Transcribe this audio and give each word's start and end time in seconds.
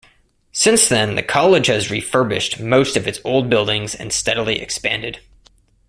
Since 0.51 0.89
then 0.89 1.13
the 1.15 1.21
college 1.21 1.67
has 1.67 1.91
refurbished 1.91 2.59
most 2.59 2.97
of 2.97 3.07
its 3.07 3.19
old 3.23 3.51
buildings 3.51 3.93
and 3.93 4.11
steadily 4.11 4.59
expanded. 4.59 5.19